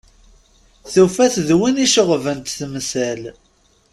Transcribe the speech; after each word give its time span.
Tufa-t 0.93 1.35
d 1.47 1.49
win 1.57 1.77
i 1.79 1.83
iceɣben-tt 1.85 2.55
temsal. 2.59 3.21